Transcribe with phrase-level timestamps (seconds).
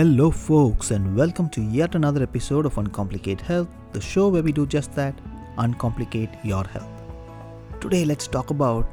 [0.00, 4.50] Hello, folks, and welcome to yet another episode of Uncomplicate Health, the show where we
[4.50, 5.14] do just that
[5.58, 6.88] uncomplicate your health.
[7.82, 8.90] Today, let's talk about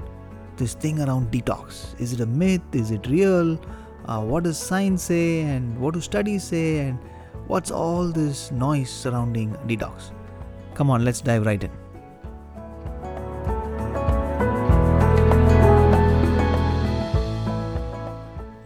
[0.57, 1.97] this thing around detox.
[2.01, 2.59] Is it a myth?
[2.73, 3.57] Is it real?
[4.03, 5.43] Uh, what does science say?
[5.43, 6.79] And what do studies say?
[6.79, 6.99] And
[7.47, 10.11] what's all this noise surrounding detox?
[10.73, 11.71] Come on, let's dive right in.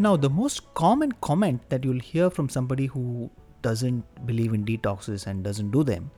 [0.02, 3.30] Now, the most common comment that you'll hear from somebody who
[3.62, 6.10] doesn't believe in detoxes and doesn't do them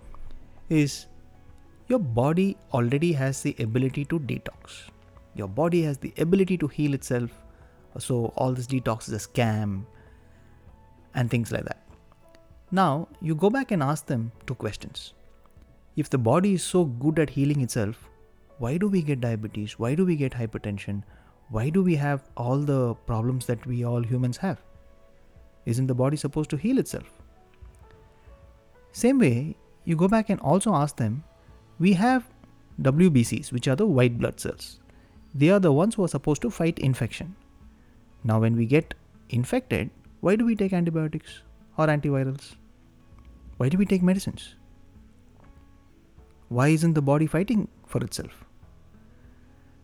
[0.69, 1.07] is
[1.89, 4.83] your body already has the ability to detox.
[5.35, 7.29] Your body has the ability to heal itself.
[7.99, 9.83] So, all this detox is a scam
[11.13, 11.85] and things like that.
[12.71, 15.13] Now, you go back and ask them two questions.
[15.97, 18.09] If the body is so good at healing itself,
[18.59, 19.77] why do we get diabetes?
[19.77, 21.03] Why do we get hypertension?
[21.49, 24.61] Why do we have all the problems that we all humans have?
[25.65, 27.09] Isn't the body supposed to heal itself?
[28.91, 31.23] Same way, you go back and also ask them,
[31.79, 32.27] we have
[32.81, 34.79] WBCs, which are the white blood cells.
[35.35, 37.35] They are the ones who are supposed to fight infection.
[38.23, 38.93] Now, when we get
[39.29, 39.89] infected,
[40.21, 41.41] why do we take antibiotics
[41.77, 42.55] or antivirals?
[43.57, 44.55] Why do we take medicines?
[46.49, 48.45] Why isn't the body fighting for itself?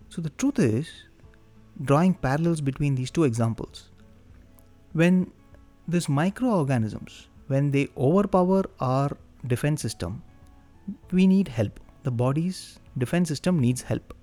[0.10, 0.90] So, the truth is,
[1.84, 3.90] drawing parallels between these two examples.
[4.94, 5.32] When
[5.88, 9.16] these microorganisms, when they overpower our
[9.48, 10.22] defense system,
[11.12, 11.80] we need help.
[12.04, 14.14] The body's defense system needs help.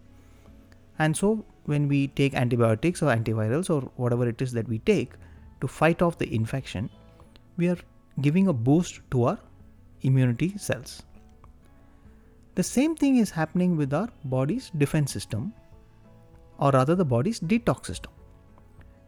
[0.99, 5.13] And so, when we take antibiotics or antivirals or whatever it is that we take
[5.61, 6.89] to fight off the infection,
[7.57, 7.79] we are
[8.21, 9.39] giving a boost to our
[10.03, 11.03] immunity cells.
[12.55, 15.53] The same thing is happening with our body's defense system
[16.59, 18.13] or rather the body's detox system.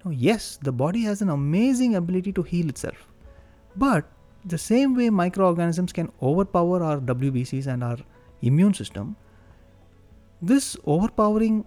[0.05, 3.09] Now, yes, the body has an amazing ability to heal itself,
[3.77, 4.11] but
[4.45, 7.99] the same way microorganisms can overpower our WBCs and our
[8.43, 9.17] immune system,
[10.41, 11.65] this overpowering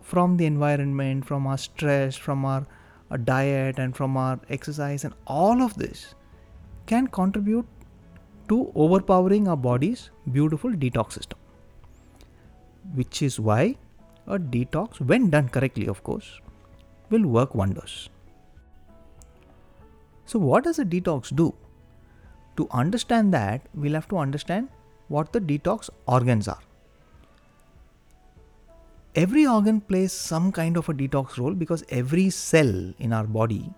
[0.00, 2.66] from the environment, from our stress, from our,
[3.10, 6.14] our diet, and from our exercise, and all of this
[6.86, 7.66] can contribute
[8.48, 11.38] to overpowering our body's beautiful detox system.
[12.94, 13.76] Which is why
[14.26, 16.40] a detox, when done correctly, of course,
[17.10, 18.08] will work wonders.
[20.26, 21.54] So, what does a detox do?
[22.56, 24.68] To understand that, we'll have to understand
[25.08, 26.60] what the detox organs are.
[29.14, 33.70] Every organ plays some kind of a detox role because every cell in our body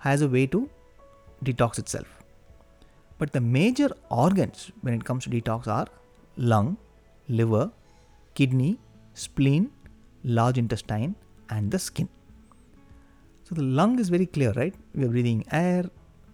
[0.00, 0.68] has a way to
[1.42, 2.06] detox itself.
[3.18, 5.86] But the major organs when it comes to detox are
[6.36, 6.76] lung,
[7.28, 7.70] liver,
[8.34, 8.78] kidney,
[9.18, 9.70] spleen,
[10.24, 11.14] large intestine,
[11.50, 12.08] and the skin.
[13.44, 14.74] So the lung is very clear, right?
[14.94, 15.84] We are breathing air,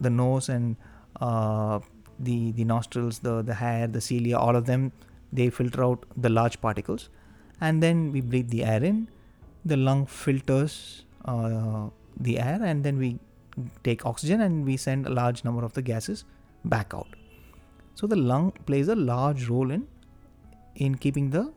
[0.01, 0.77] the nose and
[1.21, 1.81] uh,
[2.19, 4.93] the the nostrils, the the hair, the cilia, all of them
[5.33, 7.09] they filter out the large particles,
[7.61, 9.09] and then we breathe the air in.
[9.65, 11.89] The lung filters uh,
[12.21, 13.19] the air, and then we
[13.83, 16.25] take oxygen and we send a large number of the gases
[16.65, 17.07] back out.
[17.95, 19.87] So the lung plays a large role in
[20.77, 21.53] in keeping the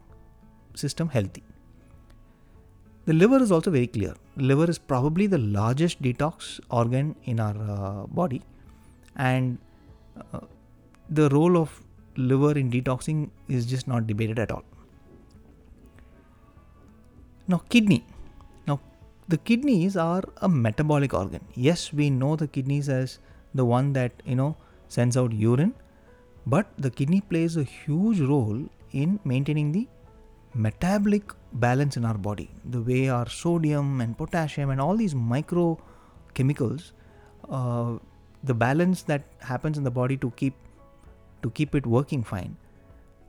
[0.77, 1.43] system healthy.
[3.05, 4.13] The liver is also very clear.
[4.35, 8.41] Liver is probably the largest detox organ in our uh, body,
[9.15, 9.57] and
[10.33, 10.41] uh,
[11.09, 11.81] the role of
[12.17, 14.63] liver in detoxing is just not debated at all.
[17.47, 18.05] Now, kidney.
[18.67, 18.81] Now,
[19.29, 21.45] the kidneys are a metabolic organ.
[21.55, 23.19] Yes, we know the kidneys as
[23.55, 24.57] the one that you know
[24.89, 25.73] sends out urine,
[26.45, 29.87] but the kidney plays a huge role in maintaining the
[30.53, 35.77] metabolic balance in our body the way our sodium and potassium and all these micro
[36.33, 36.93] chemicals
[37.49, 37.97] uh,
[38.43, 40.55] the balance that happens in the body to keep
[41.41, 42.55] to keep it working fine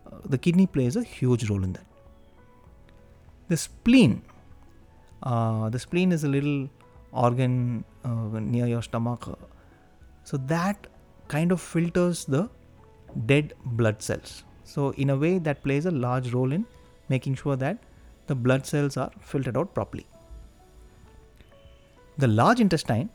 [0.06, 1.86] uh, the kidney plays a huge role in that.
[3.48, 4.22] The spleen
[5.22, 6.68] uh, the spleen is a little
[7.12, 9.38] organ uh, near your stomach
[10.25, 10.87] so that
[11.28, 12.48] kind of filters the
[13.26, 14.44] dead blood cells.
[14.64, 16.66] So in a way that plays a large role in
[17.08, 17.78] making sure that
[18.26, 20.06] the blood cells are filtered out properly.
[22.19, 23.10] The large intestine,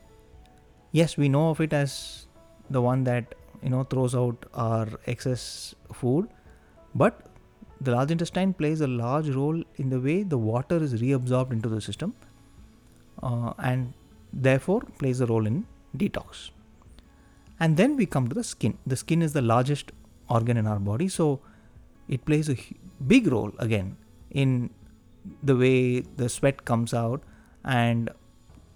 [0.91, 2.27] yes, we know of it as
[2.69, 6.29] the one that you know throws out our excess food,
[6.95, 7.27] but
[7.81, 11.69] the large intestine plays a large role in the way the water is reabsorbed into
[11.69, 12.15] the system
[13.21, 13.93] uh, and
[14.31, 15.65] therefore plays a role in
[15.97, 16.49] detox.
[17.59, 18.77] And then we come to the skin.
[18.85, 19.91] The skin is the largest
[20.29, 21.41] organ in our body, so
[22.07, 22.57] it plays a
[23.07, 23.97] big role again
[24.31, 24.69] in
[25.41, 27.21] the way the sweat comes out
[27.63, 28.09] and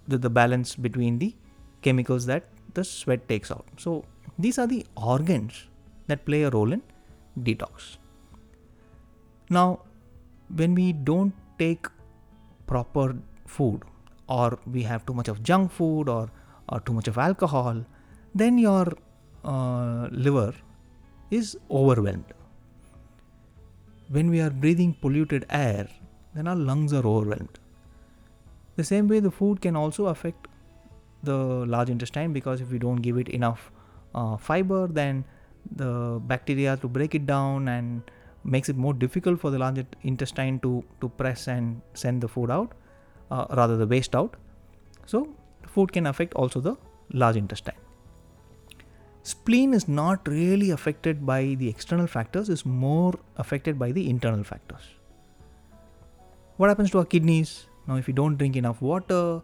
[0.06, 1.34] the, the balance between the
[1.82, 2.44] chemicals that
[2.74, 3.66] the sweat takes out.
[3.76, 4.04] So
[4.38, 5.68] these are the organs
[6.06, 6.82] that play a role in
[7.40, 7.98] detox.
[9.50, 9.80] Now,
[10.54, 11.86] when we don't take
[12.66, 13.16] proper
[13.46, 13.82] food
[14.28, 16.30] or we have too much of junk food or,
[16.68, 17.84] or too much of alcohol,
[18.34, 18.92] then your
[19.44, 20.54] uh, liver
[21.30, 22.32] is overwhelmed.
[24.08, 25.86] When we are breathing polluted air,
[26.34, 27.58] then our lungs are overwhelmed.
[28.76, 30.46] The same way, the food can also affect
[31.22, 33.70] the large intestine because if we don't give it enough
[34.14, 35.24] uh, fiber, then
[35.76, 38.02] the bacteria to break it down and
[38.44, 42.50] makes it more difficult for the large intestine to, to press and send the food
[42.50, 42.72] out,
[43.30, 44.36] uh, rather the waste out.
[45.06, 45.34] So,
[45.66, 46.76] food can affect also the
[47.12, 47.74] large intestine.
[49.28, 54.42] Spleen is not really affected by the external factors, is more affected by the internal
[54.42, 54.80] factors.
[56.56, 57.66] What happens to our kidneys?
[57.86, 59.42] Now, if you don't drink enough water,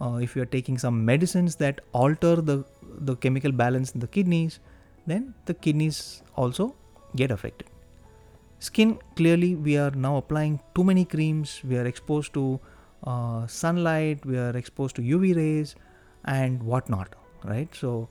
[0.00, 4.06] uh, if you are taking some medicines that alter the, the chemical balance in the
[4.06, 4.58] kidneys,
[5.06, 6.74] then the kidneys also
[7.14, 7.68] get affected.
[8.58, 12.58] Skin, clearly, we are now applying too many creams, we are exposed to
[13.04, 15.74] uh, sunlight, we are exposed to UV rays,
[16.24, 17.68] and whatnot, right?
[17.74, 18.08] So,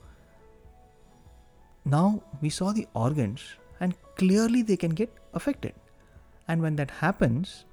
[1.86, 3.44] now we saw the organs,
[3.80, 5.72] and clearly they can get affected.
[6.48, 7.64] And when that happens,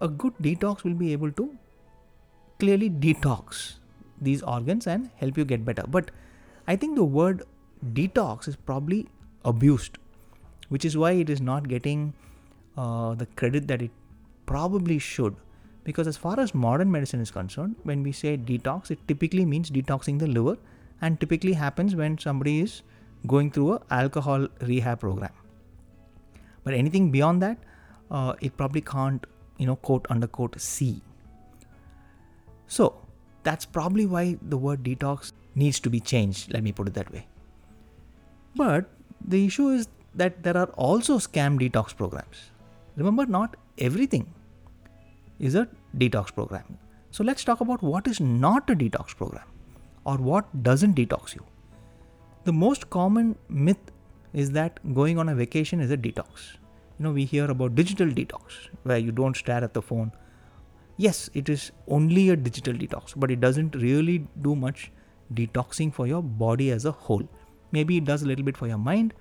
[0.00, 1.56] a good detox will be able to
[2.58, 3.74] clearly detox
[4.20, 5.84] these organs and help you get better.
[5.86, 6.10] But
[6.66, 7.44] I think the word
[7.94, 9.06] detox is probably
[9.44, 9.98] abused
[10.68, 12.12] which is why it is not getting
[12.76, 13.90] uh, the credit that it
[14.46, 15.36] probably should.
[15.84, 19.70] Because as far as modern medicine is concerned, when we say detox, it typically means
[19.70, 20.58] detoxing the liver,
[21.00, 22.82] and typically happens when somebody is
[23.26, 25.32] going through a alcohol rehab program.
[26.64, 27.58] But anything beyond that,
[28.10, 29.26] uh, it probably can't,
[29.58, 31.02] you know, quote unquote see.
[32.66, 32.94] So
[33.42, 36.52] that's probably why the word detox needs to be changed.
[36.52, 37.26] Let me put it that way.
[38.54, 38.90] But
[39.26, 42.50] the issue is that there are also scam detox programs.
[42.96, 44.32] Remember, not everything
[45.38, 46.78] is a detox program.
[47.10, 49.46] So let's talk about what is not a detox program
[50.04, 51.44] or what doesn't detox you.
[52.48, 53.90] The most common myth
[54.32, 56.52] is that going on a vacation is a detox.
[56.98, 60.12] You know, we hear about digital detox where you don't stare at the phone.
[60.96, 64.90] Yes, it is only a digital detox, but it doesn't really do much
[65.34, 67.28] detoxing for your body as a whole.
[67.70, 69.12] Maybe it does a little bit for your mind,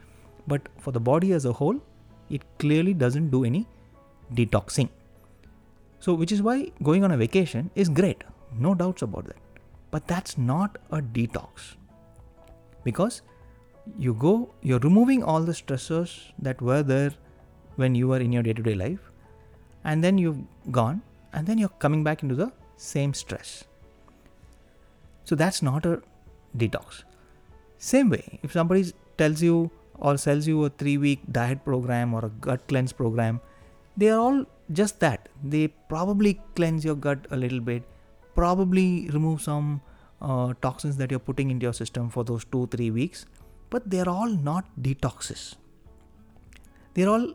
[0.48, 1.82] but for the body as a whole,
[2.30, 3.68] it clearly doesn't do any
[4.36, 4.88] detoxing.
[6.00, 8.24] So, which is why going on a vacation is great,
[8.58, 9.60] no doubts about that.
[9.92, 11.76] But that's not a detox
[12.90, 13.22] because
[14.06, 16.18] you go, you're removing all the stressors
[16.48, 17.14] that were there
[17.76, 19.12] when you were in your day to day life,
[19.84, 21.02] and then you've gone,
[21.34, 23.64] and then you're coming back into the same stress.
[25.24, 26.02] So, that's not a
[26.58, 27.04] detox.
[27.78, 29.70] Same way, if somebody tells you
[30.00, 33.42] or sells you a three week diet program or a gut cleanse program,
[33.96, 35.30] they are all just that.
[35.44, 37.84] They probably cleanse your gut a little bit,
[38.36, 39.82] probably remove some
[40.22, 43.26] uh, toxins that you're putting into your system for those two, three weeks,
[43.70, 45.56] but they're all not detoxes.
[46.94, 47.34] They're all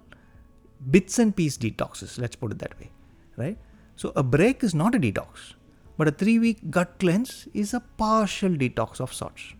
[0.90, 2.90] bits and piece detoxes, let's put it that way,
[3.36, 3.58] right?
[3.96, 5.54] So a break is not a detox,
[5.96, 9.54] but a three week gut cleanse is a partial detox of sorts.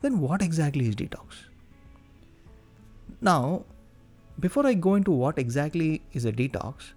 [0.00, 1.48] Then what exactly is detox?
[3.20, 3.64] Now,
[4.40, 6.92] before I go into what exactly is a detox,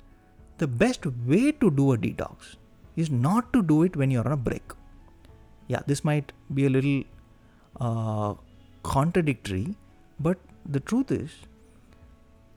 [0.59, 2.55] the best way to do a detox
[2.95, 4.61] is not to do it when you're on a break.
[5.67, 7.03] Yeah, this might be a little
[7.79, 8.33] uh,
[8.83, 9.75] contradictory,
[10.19, 11.31] but the truth is,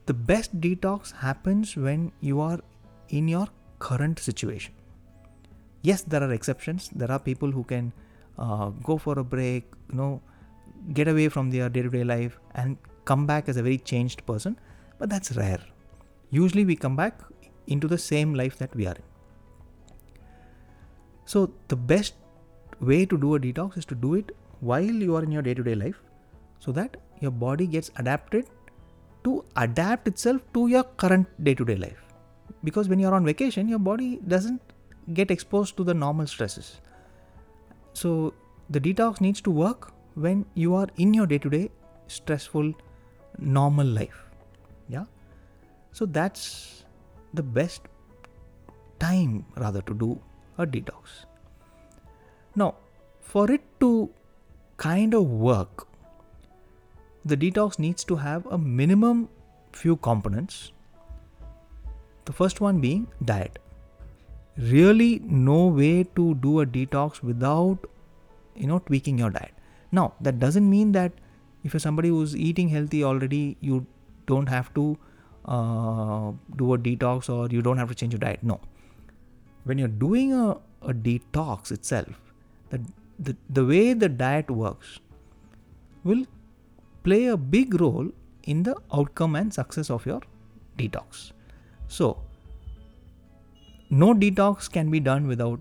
[0.06, 2.60] the best detox happens when you are
[3.08, 4.74] in your current situation.
[5.82, 6.90] Yes, there are exceptions.
[6.94, 7.92] There are people who can
[8.38, 10.22] uh, go for a break, you know,
[10.92, 14.24] get away from their day to day life and come back as a very changed
[14.26, 14.58] person,
[14.98, 15.60] but that's rare.
[16.30, 17.20] Usually we come back
[17.66, 19.02] into the same life that we are in.
[21.26, 22.14] So, the best
[22.80, 25.54] way to do a detox is to do it while you are in your day
[25.54, 26.00] to day life
[26.58, 28.46] so that your body gets adapted
[29.24, 32.02] to adapt itself to your current day to day life.
[32.62, 34.60] Because when you're on vacation, your body doesn't
[35.12, 36.80] get exposed to the normal stresses.
[37.92, 38.34] So,
[38.70, 41.70] the detox needs to work when you are in your day to day
[42.06, 42.72] stressful
[43.38, 44.24] normal life.
[44.88, 45.04] Yeah.
[45.92, 46.84] So that's
[47.34, 47.82] the best
[48.98, 50.20] time rather to do
[50.58, 51.26] a detox.
[52.56, 52.74] Now,
[53.20, 54.10] for it to
[54.76, 55.86] kind of work,
[57.24, 59.28] the detox needs to have a minimum
[59.72, 60.72] few components.
[62.26, 63.58] The first one being diet.
[64.56, 67.78] Really, no way to do a detox without
[68.56, 69.52] you know tweaking your diet
[69.92, 71.12] now that doesn't mean that
[71.62, 73.86] if you're somebody who's eating healthy already you
[74.26, 74.96] don't have to
[75.46, 78.60] uh, do a detox or you don't have to change your diet no
[79.64, 80.50] when you're doing a,
[80.82, 82.20] a detox itself
[82.70, 82.80] the,
[83.18, 84.98] the the way the diet works
[86.02, 86.24] will
[87.02, 88.08] play a big role
[88.44, 90.20] in the outcome and success of your
[90.78, 91.32] detox.
[91.88, 92.18] So
[93.90, 95.60] no detox can be done without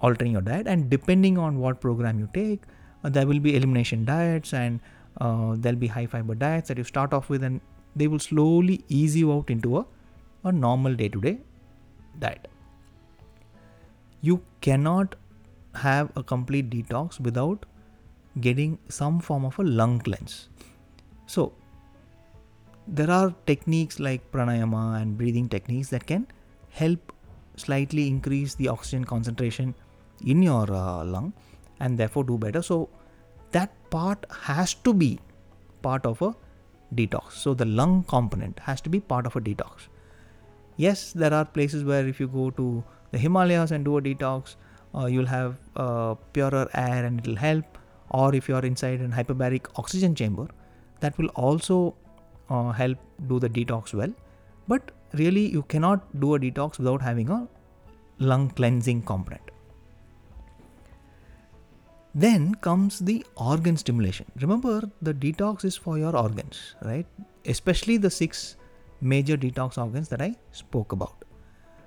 [0.00, 2.62] altering your diet and depending on what program you take
[3.04, 4.80] uh, there will be elimination diets and
[5.20, 7.60] uh, there'll be high fiber diets that you start off with and
[7.94, 9.86] they will slowly ease you out into a,
[10.44, 11.38] a normal day to day
[12.18, 12.48] diet.
[14.20, 15.14] You cannot
[15.76, 17.66] have a complete detox without
[18.40, 20.48] getting some form of a lung cleanse
[21.26, 21.52] so
[22.86, 26.26] there are techniques like pranayama and breathing techniques that can
[26.70, 27.12] help
[27.56, 29.74] slightly increase the oxygen concentration
[30.24, 31.32] in your uh, lung
[31.80, 32.62] and therefore do better.
[32.62, 32.88] So,
[33.52, 35.18] that part has to be
[35.82, 36.34] part of a
[36.94, 37.32] detox.
[37.32, 39.88] So, the lung component has to be part of a detox.
[40.76, 44.56] Yes, there are places where if you go to the Himalayas and do a detox,
[45.04, 47.64] you'll have uh, purer air and it'll help.
[48.10, 50.48] Or if you're inside an hyperbaric oxygen chamber,
[51.00, 51.94] that will also
[52.48, 54.12] uh, help do the detox well.
[54.66, 57.46] But really you cannot do a detox without having a
[58.18, 59.50] lung cleansing component.
[62.14, 64.24] Then comes the organ stimulation.
[64.40, 67.06] Remember, the detox is for your organs, right?
[67.44, 68.56] Especially the six
[69.02, 71.24] major detox organs that I spoke about.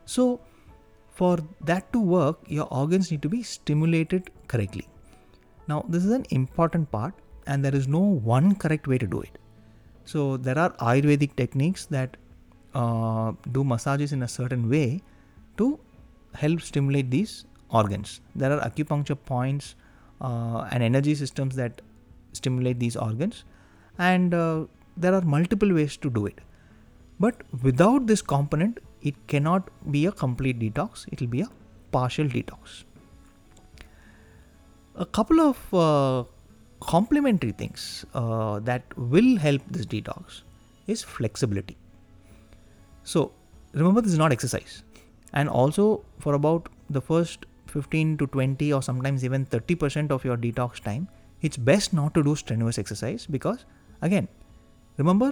[0.05, 0.39] So,
[1.19, 1.37] for
[1.69, 4.87] that to work, your organs need to be stimulated correctly.
[5.67, 7.13] Now, this is an important part,
[7.45, 9.37] and there is no one correct way to do it.
[10.05, 12.17] So, there are Ayurvedic techniques that
[12.73, 15.01] uh, do massages in a certain way
[15.57, 15.79] to
[16.33, 18.21] help stimulate these organs.
[18.35, 19.75] There are acupuncture points
[20.21, 21.81] uh, and energy systems that
[22.33, 23.43] stimulate these organs,
[23.97, 26.39] and uh, there are multiple ways to do it.
[27.19, 31.49] But without this component, it cannot be a complete detox, it will be a
[31.91, 32.83] partial detox.
[34.95, 36.23] A couple of uh,
[36.81, 40.41] complementary things uh, that will help this detox
[40.87, 41.77] is flexibility.
[43.03, 43.31] So
[43.73, 44.83] remember, this is not exercise.
[45.33, 50.37] And also, for about the first 15 to 20 or sometimes even 30% of your
[50.37, 51.07] detox time,
[51.41, 53.65] it's best not to do strenuous exercise because,
[54.01, 54.27] again,
[54.97, 55.31] remember,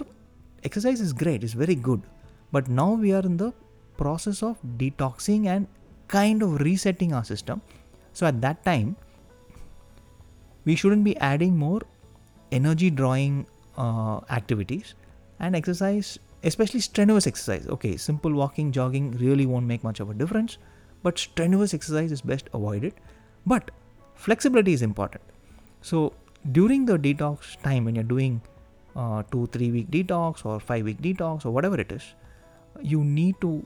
[0.63, 2.01] exercise is great, it's very good.
[2.51, 3.53] But now we are in the
[3.97, 5.67] process of detoxing and
[6.07, 7.61] kind of resetting our system.
[8.13, 8.95] So at that time,
[10.65, 11.81] we shouldn't be adding more
[12.51, 13.45] energy drawing
[13.77, 14.95] uh, activities
[15.39, 17.67] and exercise especially strenuous exercise.
[17.67, 20.57] Okay, simple walking, jogging really won't make much of a difference,
[21.03, 22.93] but strenuous exercise is best avoided.
[23.45, 23.71] But
[24.15, 25.23] flexibility is important.
[25.81, 26.13] So
[26.51, 28.41] during the detox time, when you're doing
[28.95, 32.13] uh, two, three week detox or five week detox or whatever it is,
[32.81, 33.65] you need to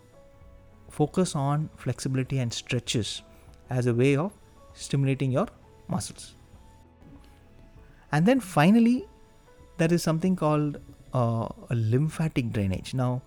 [0.90, 3.22] focus on flexibility and stretches
[3.70, 4.32] as a way of
[4.74, 5.48] stimulating your
[5.88, 6.36] muscles.
[8.12, 9.08] And then finally,
[9.78, 10.78] there is something called
[11.14, 12.94] uh, a lymphatic drainage.
[12.94, 13.22] Now,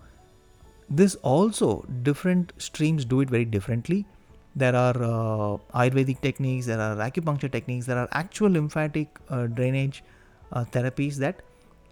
[0.89, 4.05] this also different streams do it very differently.
[4.55, 10.03] There are uh, Ayurvedic techniques, there are acupuncture techniques, there are actual lymphatic uh, drainage
[10.53, 11.41] uh, therapies that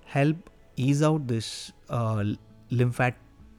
[0.05, 2.23] help ease out this uh,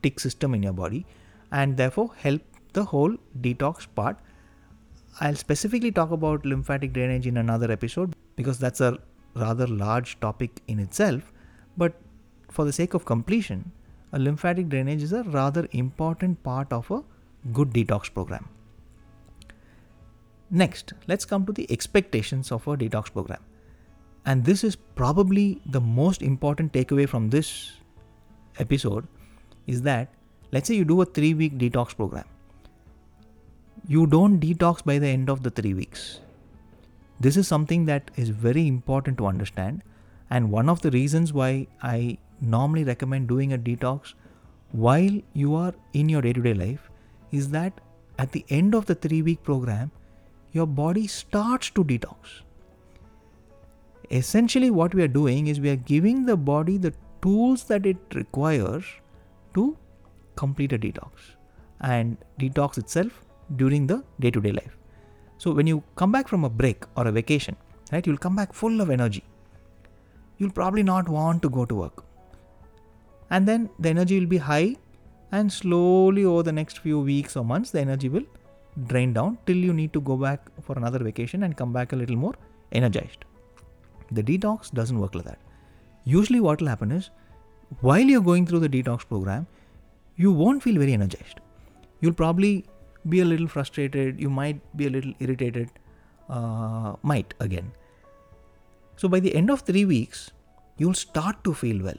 [0.04, 1.06] lymphatic system in your body
[1.50, 2.42] and therefore help
[2.72, 4.16] the whole detox part.
[5.20, 8.98] I'll specifically talk about lymphatic drainage in another episode because that's a
[9.34, 11.32] rather large topic in itself.
[11.76, 11.94] But
[12.50, 13.70] for the sake of completion,
[14.12, 17.02] a lymphatic drainage is a rather important part of a
[17.52, 18.48] good detox program.
[20.50, 23.42] Next, let's come to the expectations of a detox program.
[24.26, 27.72] And this is probably the most important takeaway from this
[28.58, 29.06] episode
[29.66, 30.08] is that
[30.52, 32.24] let's say you do a 3 week detox program.
[33.86, 36.20] You don't detox by the end of the 3 weeks.
[37.20, 39.82] This is something that is very important to understand
[40.30, 44.14] and one of the reasons why I normally recommend doing a detox
[44.72, 46.90] while you are in your day to day life
[47.30, 47.80] is that
[48.18, 49.90] at the end of the three week program,
[50.52, 52.40] your body starts to detox.
[54.10, 57.96] Essentially, what we are doing is we are giving the body the tools that it
[58.14, 58.84] requires
[59.54, 59.76] to
[60.36, 61.10] complete a detox
[61.80, 63.24] and detox itself
[63.56, 64.76] during the day to day life.
[65.38, 67.56] So, when you come back from a break or a vacation,
[67.92, 69.24] right, you'll come back full of energy.
[70.38, 72.04] You'll probably not want to go to work
[73.30, 74.76] and then the energy will be high
[75.32, 78.26] and slowly over the next few weeks or months the energy will
[78.90, 81.96] drain down till you need to go back for another vacation and come back a
[81.96, 82.34] little more
[82.72, 83.24] energized.
[84.12, 85.38] The detox doesn't work like that.
[86.04, 87.10] Usually, what will happen is
[87.80, 89.46] while you're going through the detox program,
[90.16, 91.40] you won't feel very energized.
[92.00, 92.64] You'll probably
[93.08, 95.70] be a little frustrated, you might be a little irritated,
[96.28, 97.72] uh, might again.
[98.96, 100.30] So, by the end of three weeks,
[100.78, 101.98] you'll start to feel well,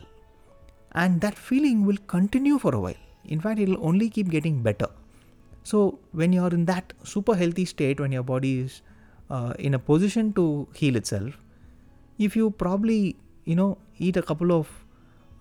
[0.94, 3.01] and that feeling will continue for a while.
[3.25, 4.88] In fact, it'll only keep getting better.
[5.63, 8.82] So, when you're in that super healthy state, when your body is
[9.29, 11.38] uh, in a position to heal itself,
[12.17, 14.85] if you probably you know eat a couple of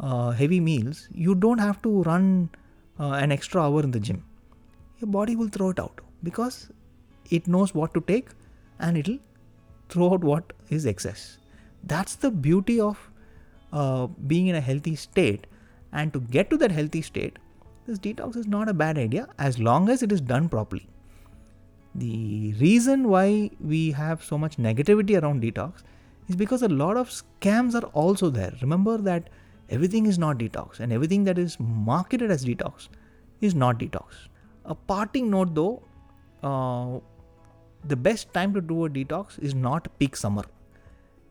[0.01, 2.51] uh, heavy meals, you don't have to run
[2.99, 4.25] uh, an extra hour in the gym.
[4.99, 6.71] Your body will throw it out because
[7.31, 8.29] it knows what to take
[8.79, 9.19] and it'll
[9.89, 11.39] throw out what is excess.
[11.85, 13.11] That's the beauty of
[13.73, 15.47] uh, being in a healthy state.
[15.93, 17.39] And to get to that healthy state,
[17.87, 20.89] this detox is not a bad idea as long as it is done properly.
[21.95, 25.83] The reason why we have so much negativity around detox
[26.29, 28.53] is because a lot of scams are also there.
[28.61, 29.29] Remember that
[29.71, 32.89] everything is not detox and everything that is marketed as detox
[33.41, 34.29] is not detox.
[34.65, 35.83] A parting note though,
[36.43, 37.01] uh,
[37.87, 40.45] the best time to do a detox is not peak summer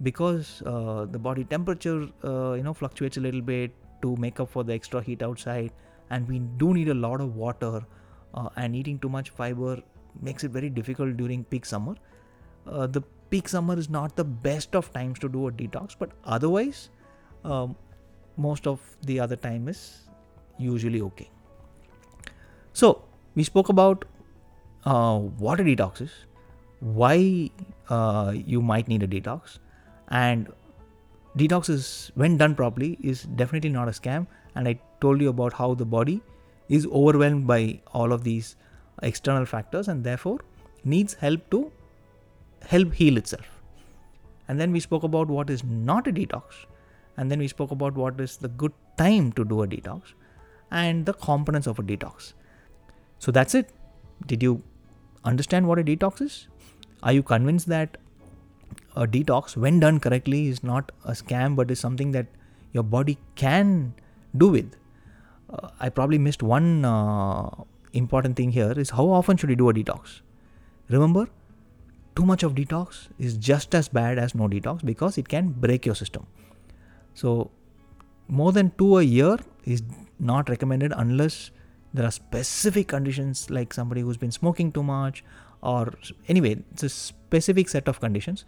[0.01, 3.71] because uh, the body temperature uh, you know fluctuates a little bit
[4.01, 5.71] to make up for the extra heat outside
[6.09, 7.81] and we do need a lot of water
[8.33, 9.81] uh, and eating too much fiber
[10.21, 11.95] makes it very difficult during peak summer
[12.67, 16.11] uh, the peak summer is not the best of times to do a detox but
[16.25, 16.89] otherwise
[17.43, 17.75] um,
[18.37, 20.01] most of the other time is
[20.57, 21.29] usually okay.
[22.73, 23.03] So,
[23.35, 24.05] we spoke about
[24.85, 26.11] uh, what a detox is,
[26.79, 27.49] why
[27.89, 29.59] uh, you might need a detox,
[30.09, 30.51] and
[31.37, 34.27] detox is, when done properly, is definitely not a scam.
[34.55, 36.21] And I told you about how the body
[36.69, 38.55] is overwhelmed by all of these
[39.01, 40.39] external factors and therefore
[40.83, 41.71] needs help to
[42.67, 43.61] help heal itself.
[44.47, 46.43] And then we spoke about what is not a detox,
[47.17, 50.13] and then we spoke about what is the good time to do a detox
[50.71, 52.33] and the components of a detox.
[53.19, 53.69] So that's it.
[54.25, 54.63] Did you
[55.23, 56.47] understand what a detox is?
[57.03, 57.97] Are you convinced that
[58.95, 62.27] a detox, when done correctly, is not a scam but is something that
[62.71, 63.93] your body can
[64.35, 64.75] do with?
[65.49, 67.49] Uh, I probably missed one uh,
[67.93, 70.21] important thing here is how often should you do a detox?
[70.89, 71.27] Remember,
[72.15, 75.85] too much of detox is just as bad as no detox because it can break
[75.85, 76.27] your system.
[77.13, 77.51] So,
[78.27, 79.83] more than two a year is
[80.19, 81.51] not recommended unless
[81.93, 85.23] there are specific conditions like somebody who's been smoking too much
[85.61, 85.93] or
[86.27, 88.45] anyway, it's a specific set of conditions.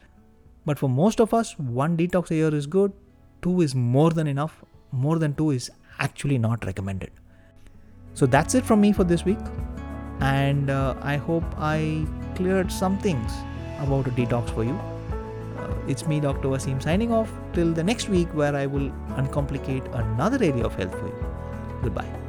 [0.65, 2.91] But for most of us, one detox a year is good,
[3.41, 7.11] two is more than enough, more than two is actually not recommended.
[8.13, 9.39] So that's it from me for this week,
[10.19, 13.31] and uh, I hope I cleared some things
[13.79, 14.79] about a detox for you.
[15.87, 16.47] It's me, Dr.
[16.47, 20.91] Wasim, signing off till the next week where I will uncomplicate another area of health
[20.91, 21.25] for you.
[21.83, 22.24] Goodbye.